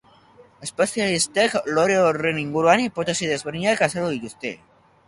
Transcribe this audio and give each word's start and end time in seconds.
Espezialistek 0.67 1.53
lore 1.75 1.99
horren 2.07 2.43
inguruan 2.45 2.85
hipotesi 2.87 3.33
desberdinak 3.35 3.87
azaldu 3.91 4.15
dituzte. 4.19 4.59